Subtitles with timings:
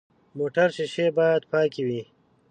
[0.37, 2.01] موټر شیشې باید پاکې وي.